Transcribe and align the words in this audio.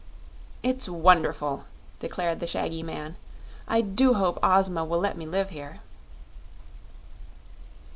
"It's 0.63 0.89
wonderful!" 0.89 1.65
declared 1.99 2.39
the 2.39 2.47
shaggy 2.47 2.81
man. 2.81 3.17
"I 3.67 3.81
do 3.81 4.15
hope 4.15 4.39
Ozma 4.41 4.83
will 4.83 4.97
let 4.97 5.15
me 5.15 5.27
live 5.27 5.51
here." 5.51 5.81